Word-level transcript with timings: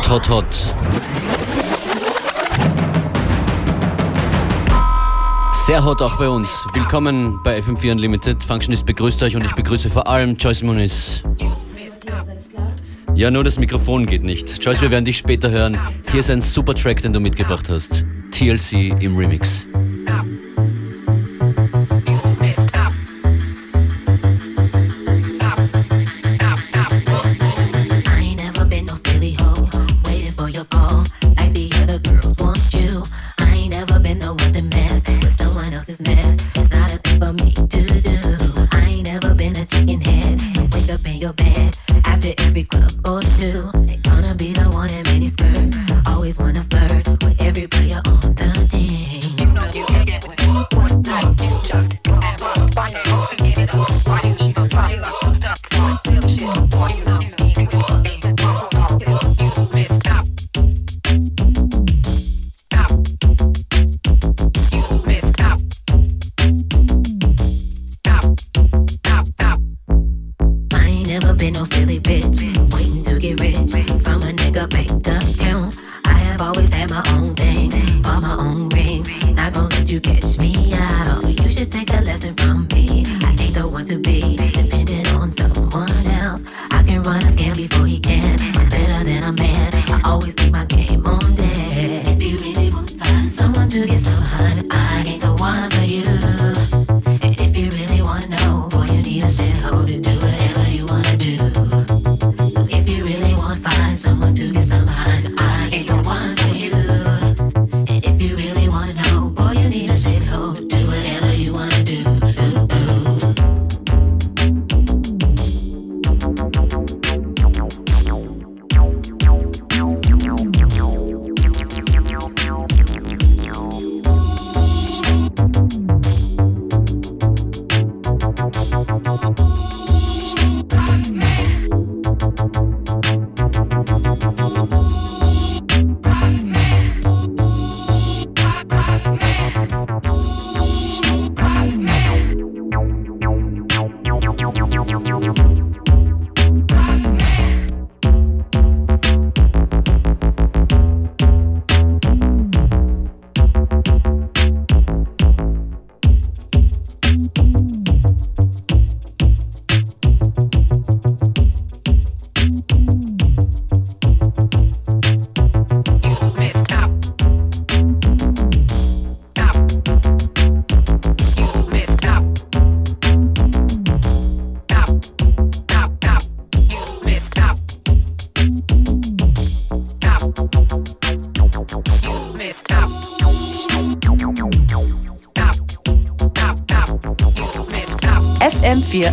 Hot, 0.00 0.08
hot, 0.08 0.30
hot. 0.30 0.74
Sehr 5.52 5.84
hot 5.84 6.00
auch 6.00 6.16
bei 6.16 6.26
uns. 6.26 6.64
Willkommen 6.72 7.38
bei 7.44 7.58
FM4 7.58 7.92
Unlimited. 7.92 8.42
Functionist 8.42 8.86
begrüßt 8.86 9.22
euch 9.22 9.36
und 9.36 9.44
ich 9.44 9.52
begrüße 9.52 9.90
vor 9.90 10.06
allem 10.08 10.36
Joyce 10.36 10.62
Muniz. 10.62 11.22
Ja, 13.14 13.30
nur 13.30 13.44
das 13.44 13.58
Mikrofon 13.58 14.06
geht 14.06 14.22
nicht. 14.24 14.64
Joyce, 14.64 14.80
wir 14.80 14.90
werden 14.90 15.04
dich 15.04 15.18
später 15.18 15.50
hören. 15.50 15.78
Hier 16.10 16.20
ist 16.20 16.30
ein 16.30 16.40
super 16.40 16.74
Track, 16.74 17.02
den 17.02 17.12
du 17.12 17.20
mitgebracht 17.20 17.68
hast. 17.68 18.06
TLC 18.30 19.02
im 19.02 19.18
Remix. 19.18 19.66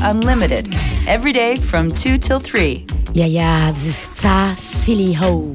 Unlimited. 0.07 0.73
Every 1.09 1.33
day 1.33 1.57
from 1.57 1.89
2 1.89 2.17
till 2.17 2.39
3. 2.39 2.85
Yeah, 3.11 3.25
yeah, 3.25 3.71
this 3.71 3.85
is 3.85 4.57
Silly 4.57 5.11
Ho. 5.11 5.51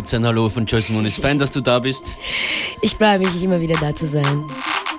Hallo. 0.00 0.06
Jetzt 0.06 0.12
gibt's 0.12 0.14
ein 0.14 0.26
Hallo 0.26 0.48
von 0.48 0.64
Joyce 0.64 0.90
Moon. 0.90 1.04
Ist 1.04 1.20
fein, 1.20 1.38
dass 1.38 1.50
du 1.50 1.60
da 1.60 1.78
bist. 1.78 2.18
Ich 2.80 2.96
freue 2.96 3.18
mich, 3.18 3.42
immer 3.42 3.60
wieder 3.60 3.78
da 3.78 3.94
zu 3.94 4.06
sein. 4.06 4.46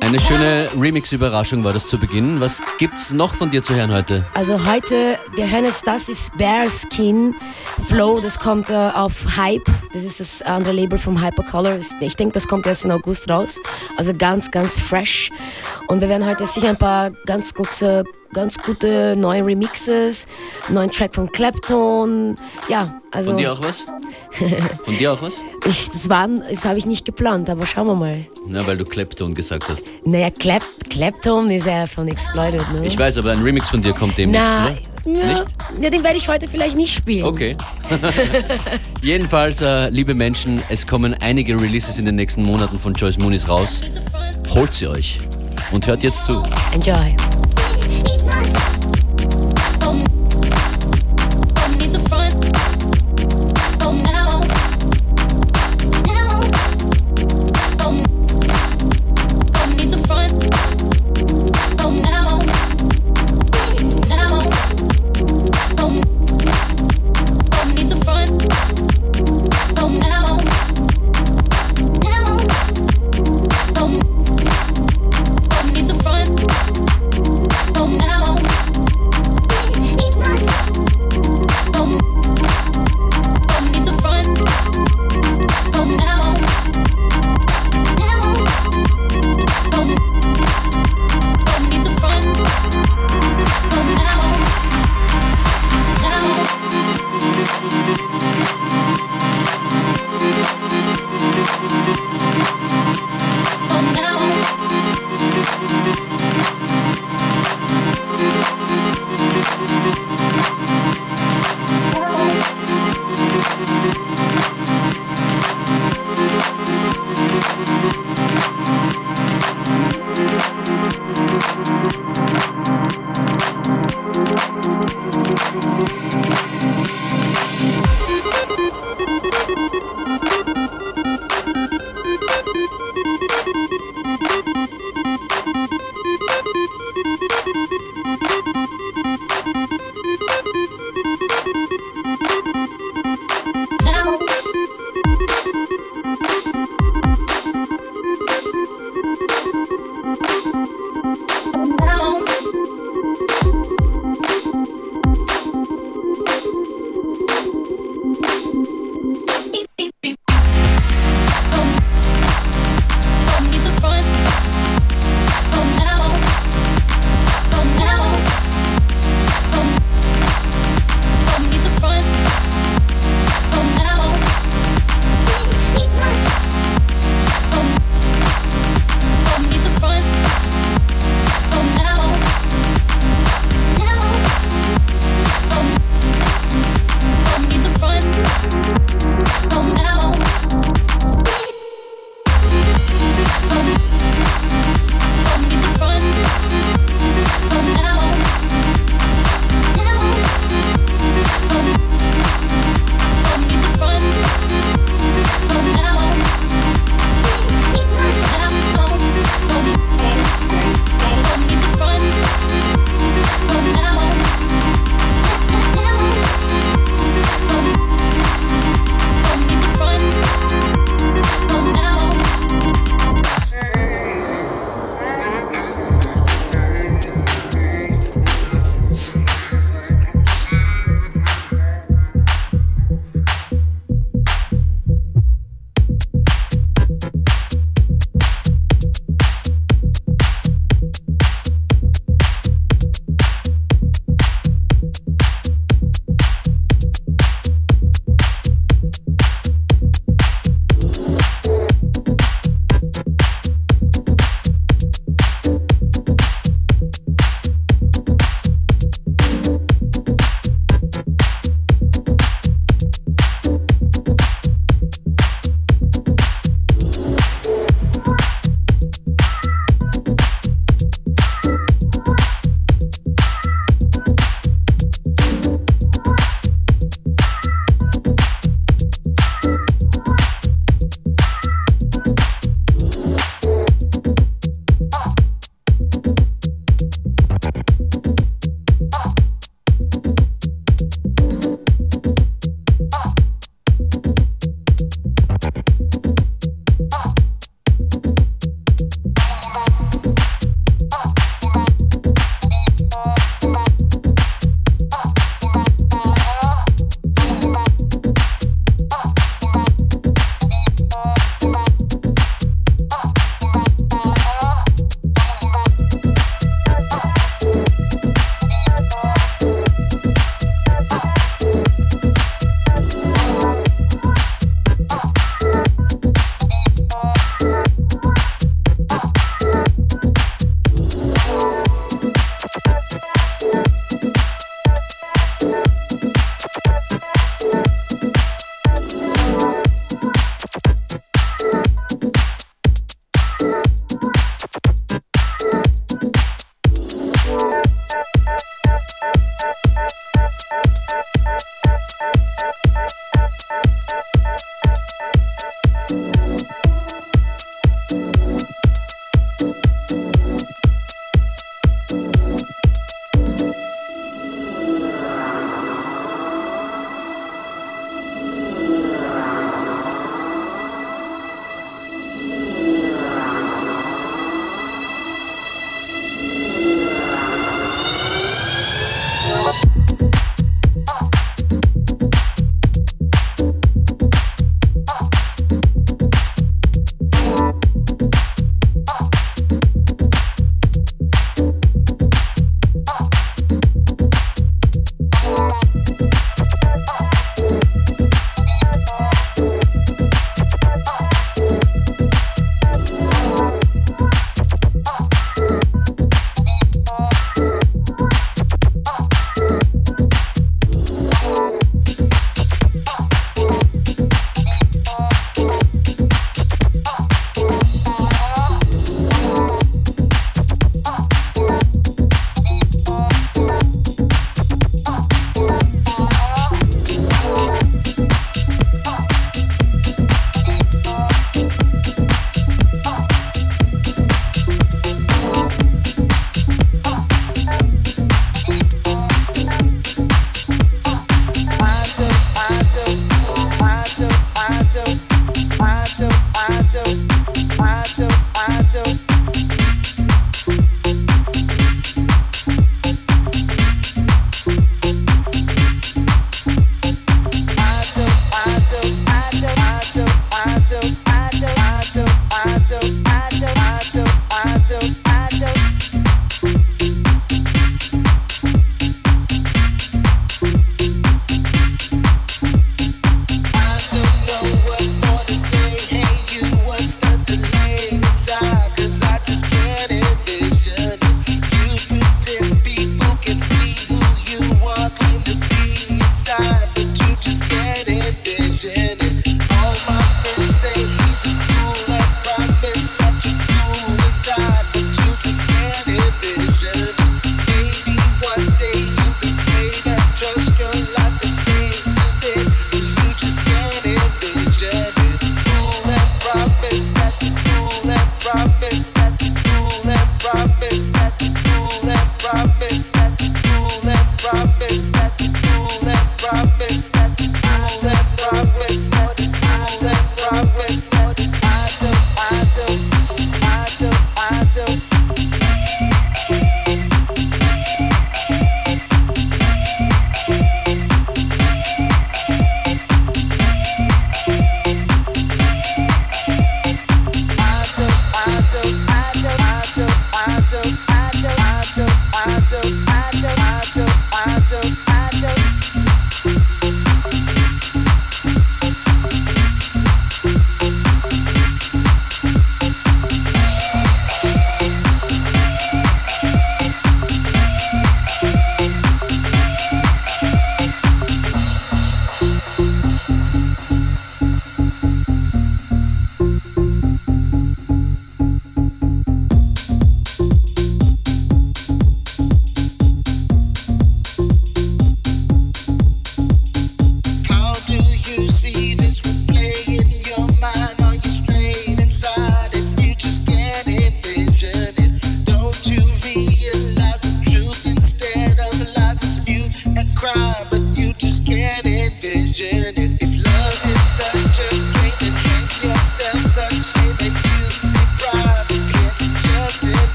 Eine 0.00 0.20
schöne 0.20 0.68
Remix-Überraschung 0.78 1.64
war 1.64 1.72
das 1.72 1.88
zu 1.88 1.98
Beginn. 1.98 2.38
Was 2.38 2.62
gibt's 2.78 3.12
noch 3.12 3.34
von 3.34 3.50
dir 3.50 3.62
zu 3.62 3.74
hören 3.74 3.92
heute? 3.92 4.24
Also 4.34 4.66
heute, 4.66 5.18
wir 5.34 5.50
hören 5.50 5.64
es, 5.64 5.80
das 5.82 6.08
ist 6.08 6.36
Bearskin 6.36 7.34
Flow, 7.88 8.20
das 8.20 8.38
kommt 8.38 8.70
äh, 8.70 8.74
auf 8.74 9.36
Hype. 9.36 9.64
Das 9.92 10.04
ist 10.04 10.20
das 10.20 10.42
andere 10.42 10.72
Label 10.72 10.98
vom 10.98 11.20
Hypercolor. 11.20 11.78
Ich 12.00 12.16
denke, 12.16 12.34
das 12.34 12.46
kommt 12.46 12.66
erst 12.66 12.84
in 12.84 12.92
August 12.92 13.28
raus. 13.28 13.58
Also 13.96 14.12
ganz, 14.14 14.50
ganz 14.50 14.78
fresh. 14.78 15.30
Und 15.88 16.02
wir 16.02 16.08
werden 16.08 16.26
heute 16.26 16.46
sicher 16.46 16.68
ein 16.68 16.78
paar 16.78 17.10
ganz 17.26 17.54
gute, 17.54 18.04
ganz 18.34 18.58
gute 18.58 19.16
neue 19.16 19.46
Remixes, 19.46 20.26
neuen 20.68 20.90
Track 20.90 21.14
von 21.14 21.32
Clapton. 21.32 22.34
Ja, 22.68 23.00
also. 23.10 23.30
Von 23.30 23.38
dir 23.38 23.52
auch 23.52 23.62
was? 23.62 23.84
Von 24.84 24.98
dir 24.98 25.12
auch 25.12 25.22
was? 25.22 25.34
Ich, 25.66 25.88
das 25.90 26.08
das 26.08 26.64
habe 26.64 26.78
ich 26.78 26.86
nicht 26.86 27.04
geplant, 27.04 27.48
aber 27.48 27.64
schauen 27.64 27.86
wir 27.86 27.94
mal. 27.94 28.26
Na, 28.46 28.66
weil 28.66 28.76
du 28.76 28.84
Clapton 28.84 29.34
gesagt 29.34 29.68
hast. 29.68 29.84
Naja, 30.04 30.30
Clap, 30.30 30.62
Clapton 30.90 31.50
ist 31.50 31.66
ja 31.66 31.86
von 31.86 32.08
Exploited, 32.08 32.60
ne? 32.72 32.82
Ich 32.86 32.98
weiß, 32.98 33.18
aber 33.18 33.30
ein 33.30 33.40
Remix 33.40 33.70
von 33.70 33.80
dir 33.80 33.92
kommt 33.92 34.18
demnächst, 34.18 34.44
Na, 34.44 34.74
oder? 35.04 35.18
ja, 35.18 35.44
ja, 35.80 35.90
den 35.90 36.02
werde 36.02 36.16
ich 36.16 36.28
heute 36.28 36.48
vielleicht 36.48 36.76
nicht 36.76 36.94
spielen. 36.94 37.24
Okay. 37.24 37.56
Jedenfalls, 39.02 39.60
äh, 39.60 39.88
liebe 39.90 40.14
Menschen, 40.14 40.62
es 40.68 40.86
kommen 40.86 41.14
einige 41.14 41.54
Releases 41.54 41.98
in 41.98 42.04
den 42.04 42.16
nächsten 42.16 42.42
Monaten 42.42 42.78
von 42.78 42.92
Joyce 42.94 43.18
Moonis 43.18 43.48
raus. 43.48 43.80
Holt 44.50 44.74
sie 44.74 44.88
euch 44.88 45.20
und 45.72 45.86
hört 45.86 46.02
jetzt 46.02 46.26
zu. 46.26 46.42
Enjoy. 46.72 47.14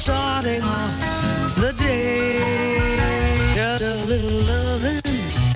starting 0.00 0.62
off 0.62 1.54
the 1.56 1.74
day. 1.76 2.40
Just 3.54 3.82
a 3.82 3.94
little 4.06 4.40
loving 4.48 5.02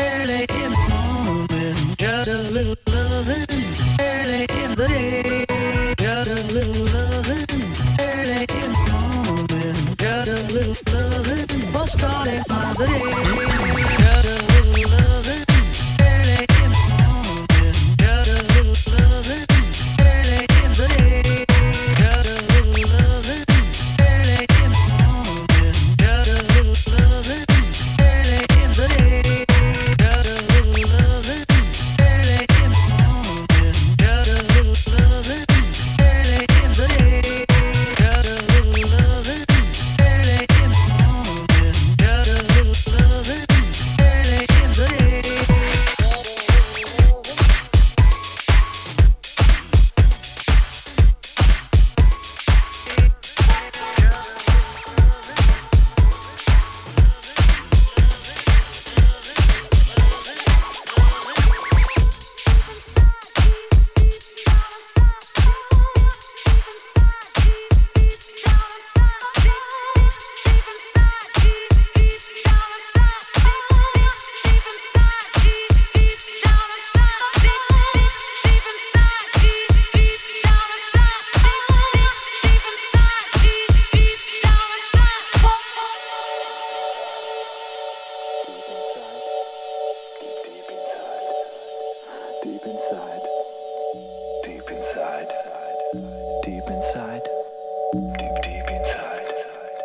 early 0.00 0.44
in 0.60 0.70
the 0.70 0.84
morning. 0.92 1.76
Just 1.96 2.28
a 2.28 2.42
little 2.52 2.76
loving 2.92 3.46
early 4.00 4.44
in 4.60 4.70
the 4.74 4.86
day. 4.86 5.44
Just 5.96 6.30
a 6.32 6.40
little 6.52 6.84
loving 6.92 7.46
early 8.04 8.44
in 8.60 8.70
the 8.76 8.86
morning. 9.16 9.96
Just 9.96 10.30
a 10.30 10.40
little 10.52 10.76
loving 10.92 11.46
for 11.72 11.86
starting 11.88 12.42
off 12.50 12.76
the 12.76 12.86
day. 12.86 13.23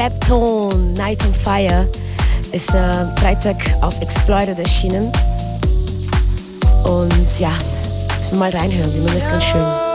Clapton 0.00 0.94
Night 0.94 1.22
on 1.26 1.34
Fire 1.34 1.86
ist 2.52 2.70
äh, 2.74 3.04
Freitag 3.16 3.56
auf 3.82 4.00
Exploited 4.00 4.58
erschienen. 4.58 5.12
Und 6.84 7.38
ja, 7.38 7.52
mal 8.38 8.50
reinhören, 8.50 8.90
die 8.94 9.00
Nummer 9.00 9.14
ist 9.14 9.30
ganz 9.30 9.44
schön. 9.44 9.89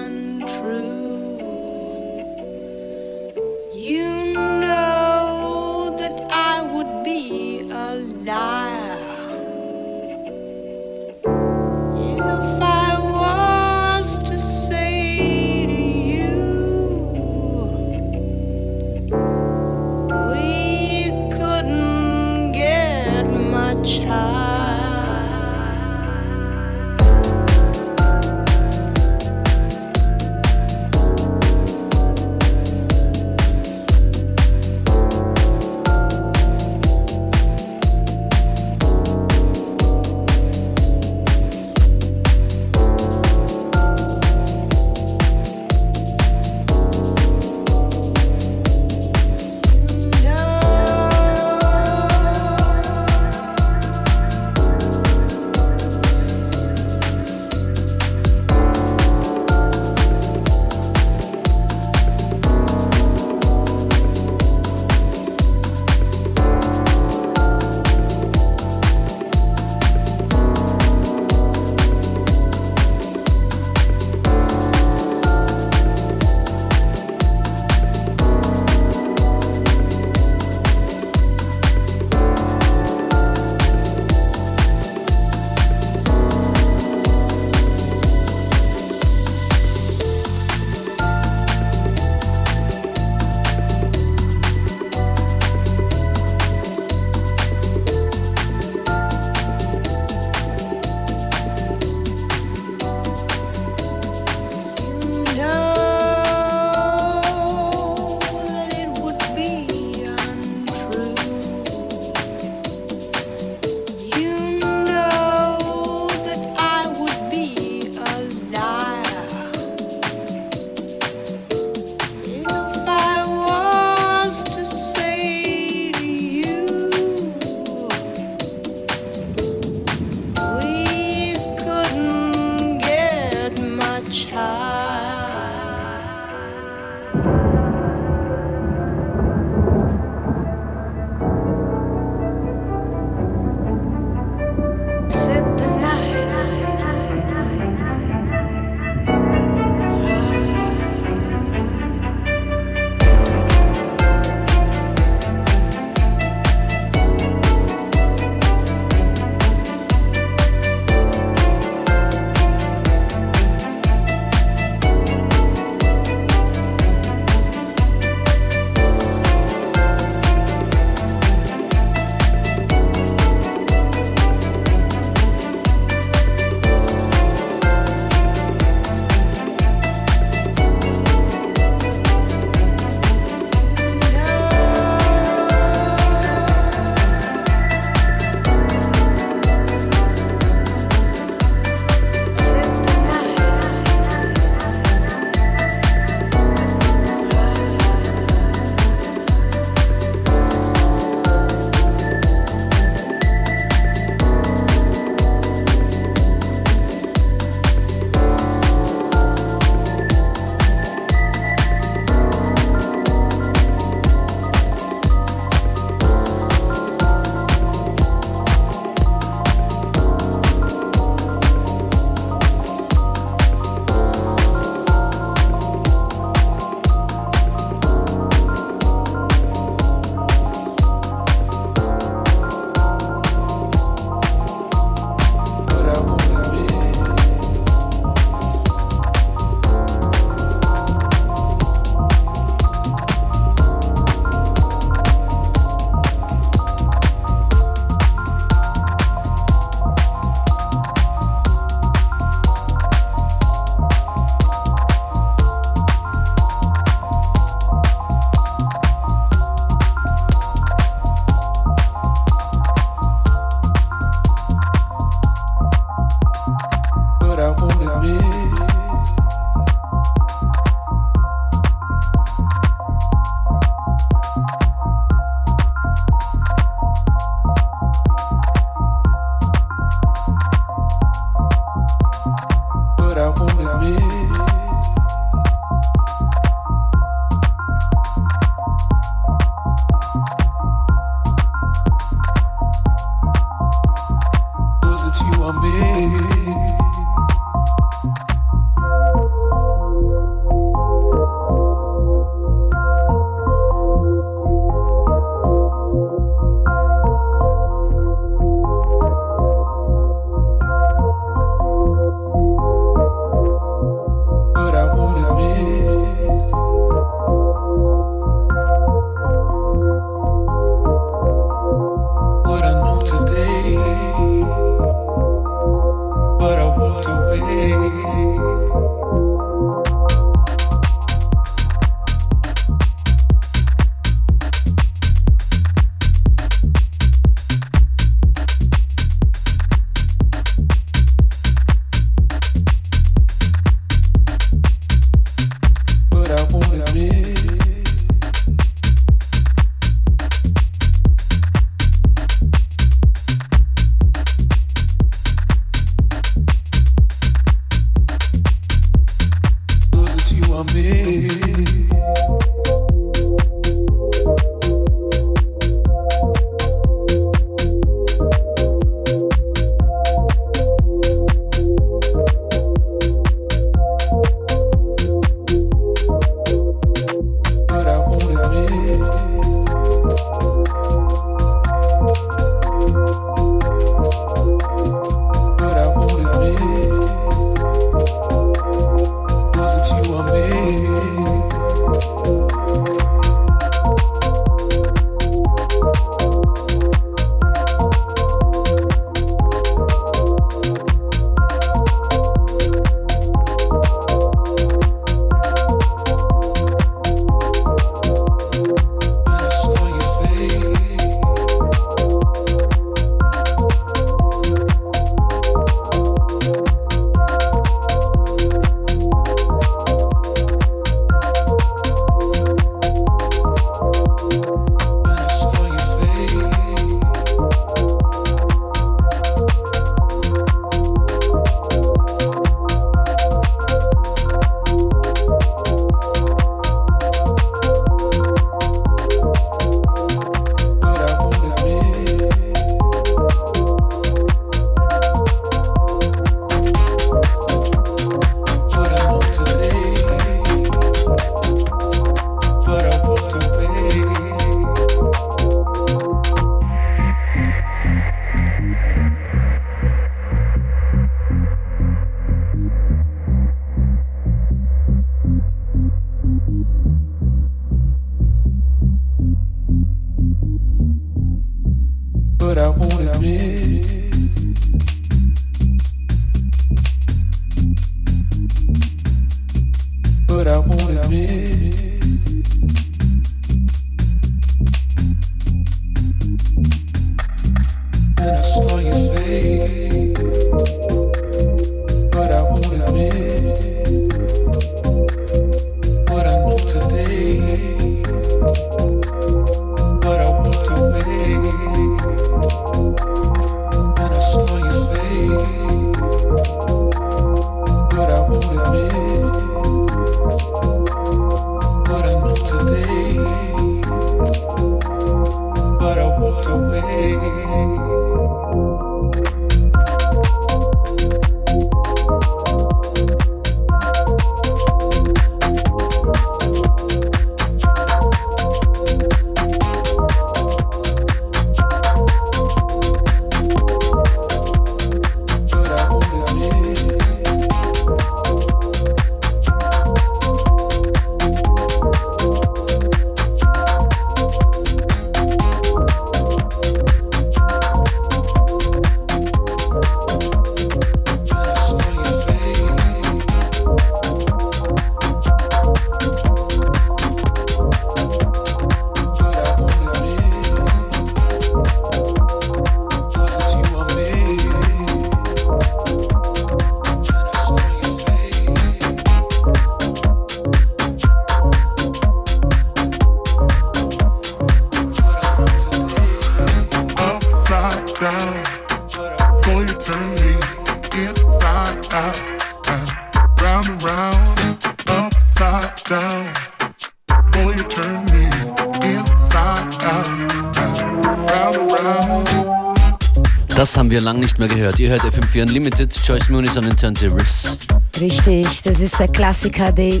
Nicht 594.32 594.38
mehr 594.38 594.48
gehört. 594.48 594.78
Ihr 594.78 594.88
hört 594.90 595.02
FM4 595.02 595.42
Unlimited. 595.42 595.94
Joyce 596.06 596.28
Moon 596.30 596.44
ist 596.44 596.56
an 596.56 596.64
den 596.64 596.76
Turntables. 596.76 597.56
Richtig, 598.00 598.62
das 598.62 598.80
ist 598.80 598.98
der 598.98 599.08
Klassiker 599.08 599.70
Da- 599.72 600.00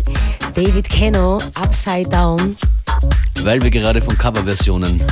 David 0.54 0.88
Keno, 0.88 1.38
Upside 1.60 2.08
Down. 2.08 2.56
Weil 3.42 3.60
wir 3.62 3.70
gerade 3.70 4.00
von 4.00 4.16
Coverversionen 4.16 5.02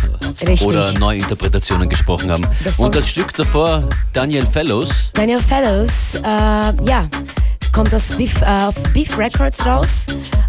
oder 0.63 0.93
Neuinterpretationen 0.99 1.89
gesprochen 1.89 2.31
haben. 2.31 2.47
Davon- 2.65 2.87
Und 2.87 2.95
das 2.95 3.09
Stück 3.09 3.35
davor, 3.35 3.83
Daniel 4.13 4.47
Fellows, 4.47 5.11
Daniel 5.15 5.43
Fellows, 5.43 6.15
äh, 6.15 6.85
ja, 6.87 7.09
kommt 7.73 7.95
aus 7.95 8.09
Beef, 8.17 8.41
äh, 8.43 8.45
auf 8.47 8.75
Beef 8.95 9.19
Records 9.19 9.65
raus. 9.67 10.07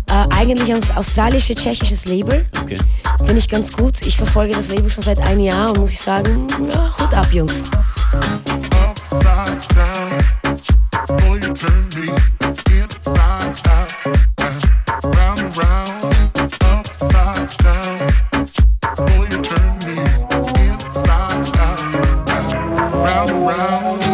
Äh, 0.09 0.33
eigentlich 0.35 0.73
ein 0.73 0.81
australische-tschechisches 0.97 2.05
Label. 2.05 2.45
okay. 2.63 2.77
Finde 3.17 3.37
ich 3.37 3.49
ganz 3.49 3.71
gut. 3.73 4.01
Ich 4.03 4.15
verfolge 4.17 4.53
das 4.53 4.69
Label 4.69 4.89
schon 4.89 5.03
seit 5.03 5.19
einem 5.19 5.41
Jahr 5.41 5.69
und 5.71 5.79
muss 5.79 5.91
ich 5.91 5.99
sagen, 6.01 6.47
ja, 6.73 6.93
Hut 6.99 7.13
ab, 7.13 7.27
Jungs. 7.31 7.63
around. 23.29 24.10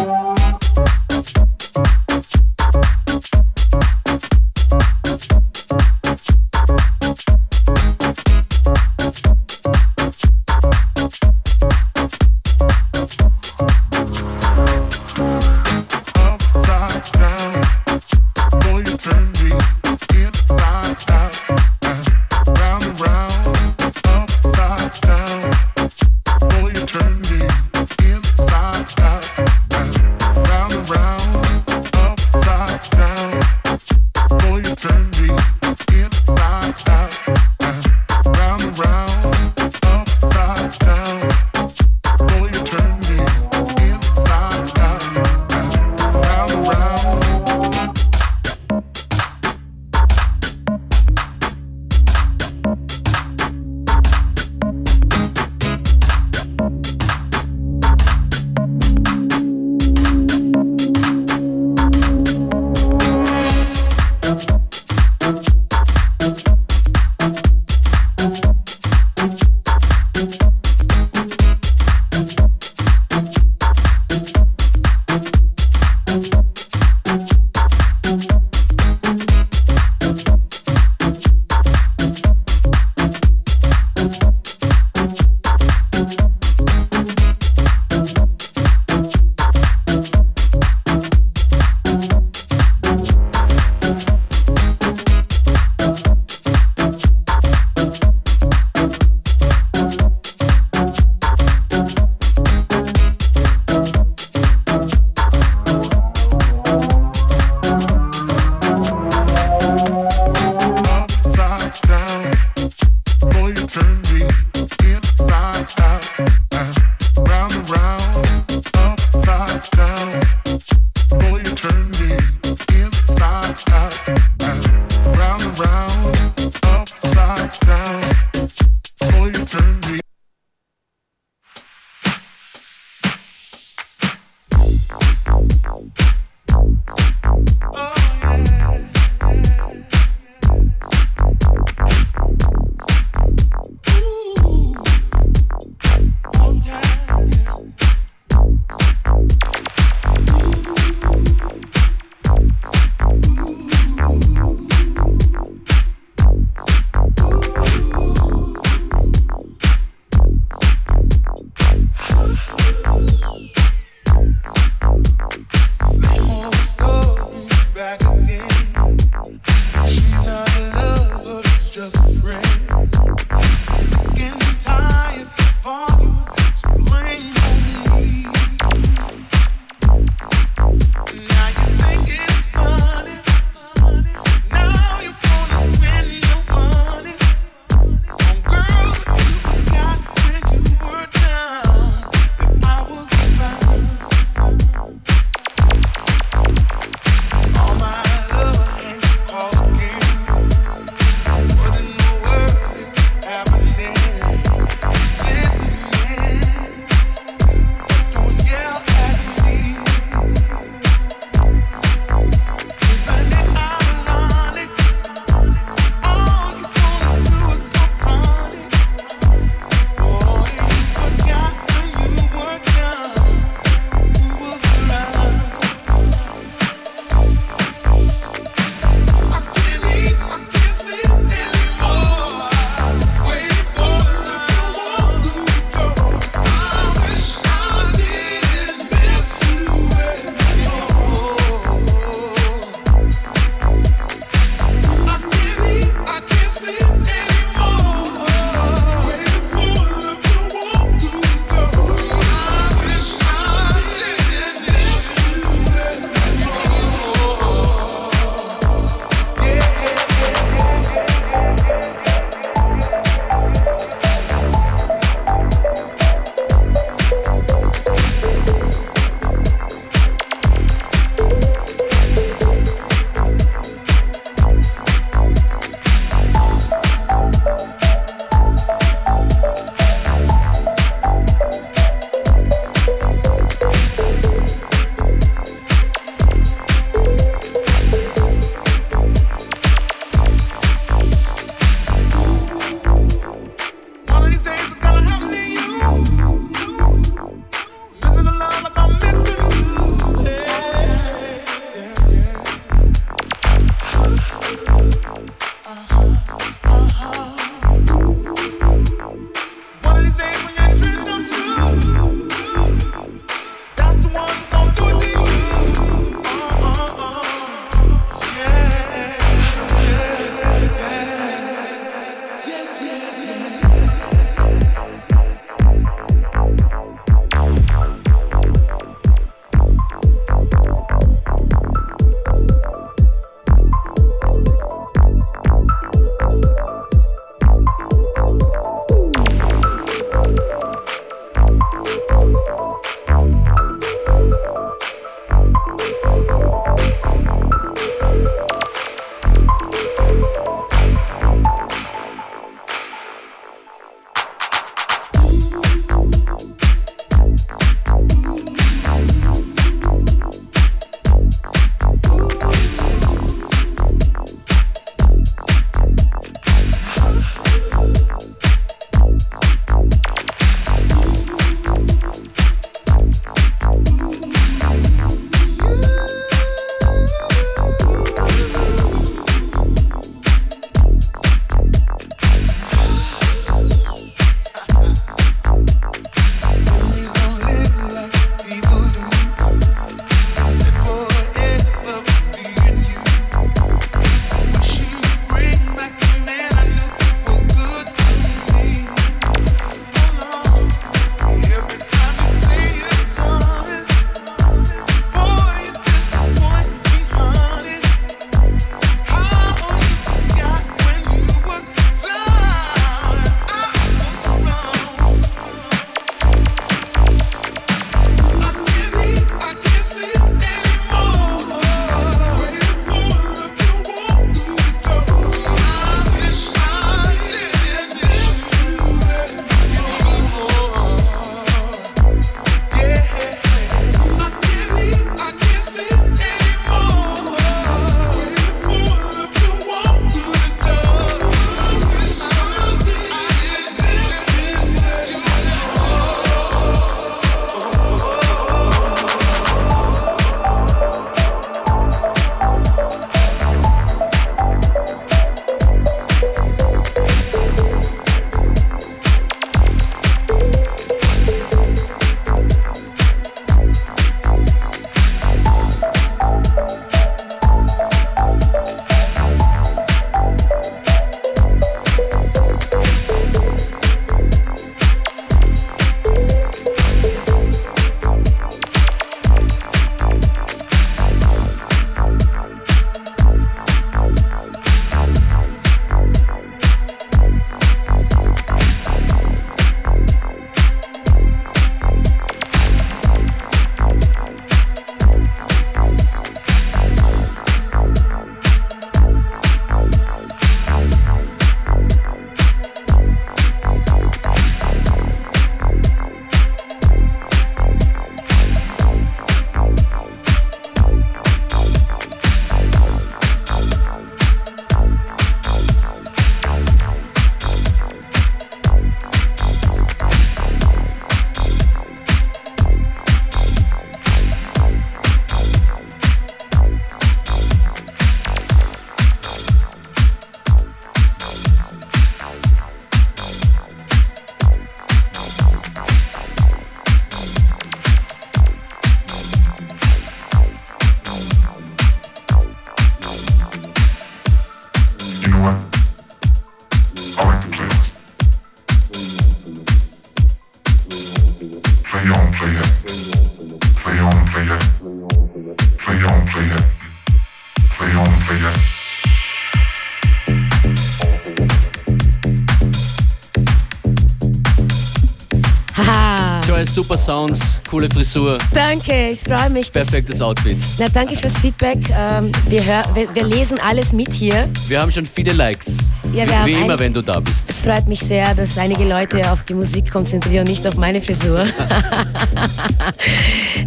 Sounds, 567.18 567.58
coole 567.68 567.88
Frisur, 567.90 568.38
Danke, 568.54 569.10
ich 569.10 569.18
freue 569.20 569.50
mich. 569.50 569.72
perfektes 569.72 570.20
Outfit. 570.20 570.56
Na, 570.78 570.88
danke 570.88 571.16
fürs 571.16 571.36
Feedback. 571.38 571.78
Ähm, 571.90 572.30
wir, 572.48 572.64
hör, 572.64 572.84
wir, 572.94 573.12
wir 573.12 573.24
lesen 573.24 573.58
alles 573.58 573.92
mit 573.92 574.12
hier. 574.12 574.48
Wir 574.68 574.80
haben 574.80 574.92
schon 574.92 575.04
viele 575.04 575.32
Likes. 575.32 575.78
Ja, 576.12 576.26
wir 576.26 576.46
wie 576.46 576.56
wie 576.56 576.62
immer, 576.64 576.78
wenn 576.78 576.92
du 576.92 577.02
da 577.02 577.20
bist. 577.20 577.48
Es 577.50 577.62
freut 577.62 577.86
mich 577.86 578.00
sehr, 578.00 578.34
dass 578.34 578.56
einige 578.58 578.84
Leute 578.84 579.30
auf 579.30 579.44
die 579.44 579.54
Musik 579.54 579.90
konzentrieren 579.90 580.40
und 580.46 580.50
nicht 580.50 580.66
auf 580.66 580.76
meine 580.76 581.00
Frisur. 581.00 581.44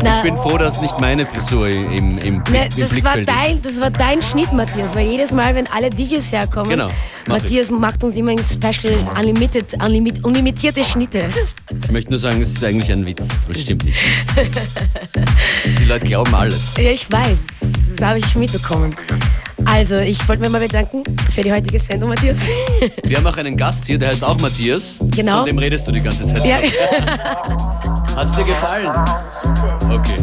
Na, 0.03 0.17
Ich 0.17 0.23
bin 0.23 0.37
froh, 0.37 0.57
dass 0.57 0.81
nicht 0.81 0.99
meine 0.99 1.25
Frisur 1.25 1.67
im, 1.69 2.17
im, 2.17 2.37
ne, 2.49 2.65
im 2.65 2.69
das, 2.79 3.03
war 3.03 3.13
Blickfeld 3.13 3.19
ist. 3.19 3.27
dein, 3.29 3.61
das 3.61 3.79
war 3.79 3.91
dein 3.91 4.21
Schnitt, 4.21 4.51
Matthias, 4.53 4.95
weil 4.95 5.07
jedes 5.07 5.31
Mal, 5.31 5.53
wenn 5.55 5.67
alle 5.67 5.89
DJs 5.89 6.31
herkommen, 6.31 6.69
Genau, 6.71 6.87
mach 7.27 7.37
ich. 7.37 7.43
Matthias 7.43 7.71
macht 7.71 8.03
uns 8.03 8.15
immer 8.17 8.31
ein 8.31 8.39
Special 8.43 8.95
Unlimited, 9.17 9.75
unlimit, 9.83 10.23
unlimitierte 10.23 10.83
Schnitte. 10.83 11.29
Ich 11.83 11.91
möchte 11.91 12.09
nur 12.09 12.19
sagen, 12.19 12.41
es 12.41 12.53
ist 12.53 12.63
eigentlich 12.63 12.91
ein 12.91 13.05
Witz. 13.05 13.27
Das 13.47 13.61
stimmt 13.61 13.85
nicht. 13.85 13.97
Die 15.79 15.85
Leute 15.85 16.05
glauben 16.07 16.33
alles. 16.33 16.73
Ja, 16.77 16.91
ich 16.91 17.09
weiß, 17.11 17.37
das 17.97 18.07
habe 18.07 18.19
ich 18.19 18.35
mitbekommen. 18.35 18.95
Also, 19.72 19.99
ich 19.99 20.28
wollte 20.28 20.41
mich 20.41 20.51
mal 20.51 20.59
bedanken 20.59 21.01
für 21.34 21.41
die 21.41 21.51
heutige 21.51 21.80
Sendung, 21.80 22.09
Matthias. 22.09 22.41
Wir 23.03 23.17
haben 23.17 23.26
auch 23.26 23.38
einen 23.38 23.55
Gast 23.55 23.86
hier, 23.86 23.97
der 23.97 24.09
heißt 24.09 24.22
auch 24.22 24.38
Matthias. 24.41 24.97
Genau. 25.15 25.38
Von 25.38 25.45
dem 25.45 25.57
redest 25.59 25.88
du 25.88 25.93
die 25.93 26.01
ganze 26.01 26.28
Zeit. 26.28 26.45
ja, 26.45 26.57
Hat 28.17 28.30
es 28.30 28.36
dir 28.36 28.43
gefallen? 28.43 28.91
Okay. 29.89 30.17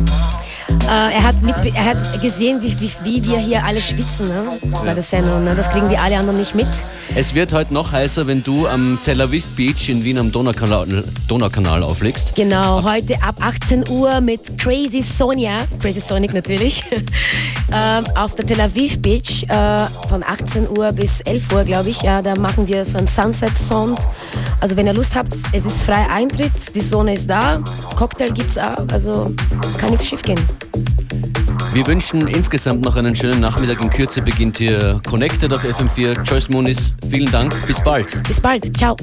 äh, 0.85 1.15
er, 1.15 1.23
hat 1.23 1.43
mit, 1.43 1.55
er 1.75 1.85
hat 1.85 2.21
gesehen, 2.21 2.61
wie, 2.61 2.79
wie, 2.79 2.91
wie 3.03 3.25
wir 3.25 3.39
hier 3.39 3.65
alle 3.65 3.81
schwitzen 3.81 4.29
ne? 4.29 4.59
bei 4.85 4.93
der 4.93 5.03
Sendung. 5.03 5.43
Ne? 5.43 5.55
Das 5.57 5.71
kriegen 5.71 5.89
die 5.89 5.97
alle 5.97 6.19
anderen 6.19 6.39
nicht 6.39 6.55
mit. 6.55 6.69
Es 7.17 7.35
wird 7.35 7.55
heute 7.55 7.73
noch 7.73 7.91
heißer, 7.91 8.27
wenn 8.27 8.45
du 8.45 8.67
am 8.67 8.99
Tel 9.03 9.19
Aviv 9.23 9.47
Beach 9.57 9.89
in 9.89 10.05
Wien 10.05 10.19
am 10.19 10.31
Donaukanal, 10.31 11.05
Donaukanal 11.27 11.83
auflegst. 11.83 12.35
Genau, 12.35 12.83
heute 12.85 13.23
ab 13.23 13.37
18 13.41 13.89
Uhr 13.89 14.21
mit 14.21 14.59
Crazy 14.59 15.01
Sonia, 15.01 15.57
Crazy 15.81 16.01
Sonic 16.01 16.35
natürlich, 16.35 16.85
ähm, 17.73 18.05
auf 18.17 18.35
der 18.35 18.47
Tel 18.47 18.61
Aviv 18.61 19.01
Beach 19.01 19.45
äh, 19.49 19.87
von 20.09 20.23
18 20.23 20.69
Uhr 20.69 20.93
bis 20.93 21.21
11 21.21 21.53
Uhr, 21.53 21.65
glaube 21.65 21.91
ich. 21.91 22.03
Ja, 22.03 22.23
da 22.23 22.35
machen 22.35 22.67
wir 22.69 22.85
so 22.85 22.99
einen 22.99 23.07
Sunset 23.07 23.57
Sound. 23.57 23.99
Also 24.61 24.77
wenn 24.77 24.87
ihr 24.87 24.95
Lust 24.95 25.15
habt, 25.15 25.35
es 25.53 25.67
ist 25.67 25.83
frei 25.83 26.09
Eintritt, 26.11 26.75
die 26.75 26.81
Sonne 26.81 27.15
ist 27.15 27.29
da, 27.29 27.61
Cocktail 27.97 28.31
gibt's 28.31 28.59
auch, 28.59 28.85
also 28.93 29.35
kann 29.79 29.91
nichts 29.91 30.07
schief 30.07 30.23
gehen. 30.23 30.41
Wir 31.73 31.87
wünschen 31.87 32.27
insgesamt 32.27 32.85
noch 32.85 32.97
einen 32.97 33.15
schönen 33.15 33.41
Nachmittag. 33.41 33.81
In 33.81 33.91
Kürze 33.91 34.23
beginnt 34.23 34.57
hier 34.59 35.01
Connected 35.09 35.53
auf 35.53 35.63
FM4. 35.63 36.23
Joyce 36.23 36.49
Moonis, 36.49 36.95
vielen 37.09 37.31
Dank. 37.31 37.55
Bis 37.67 37.81
bald. 37.83 38.23
Bis 38.27 38.41
bald, 38.41 38.77
ciao. 38.77 38.97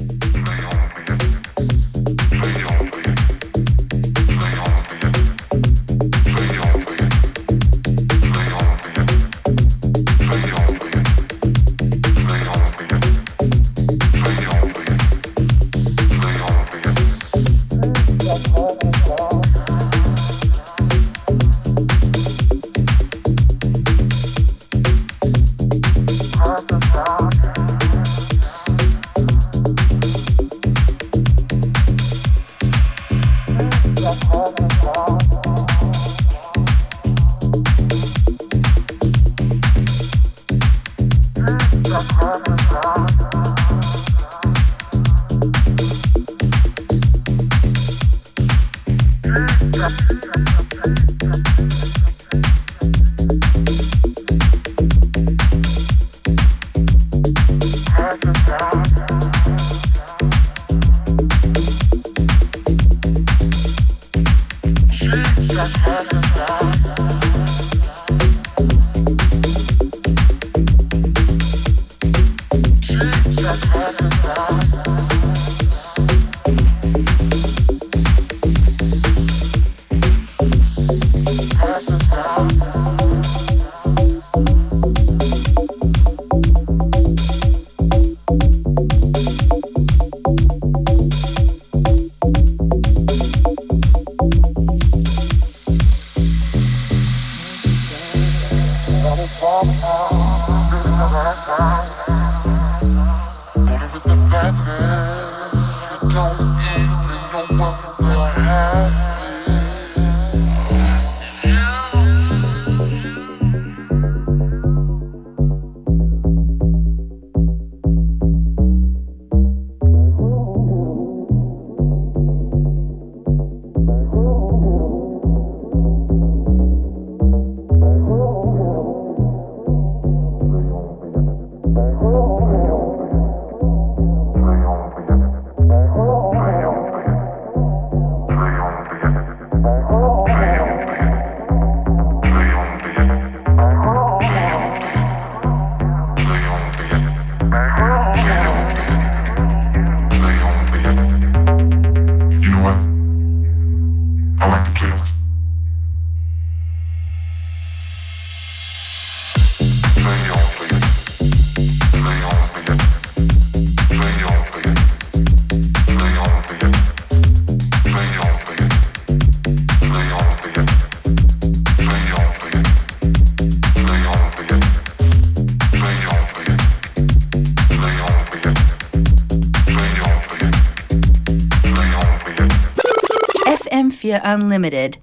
Unlimited. 184.36 184.98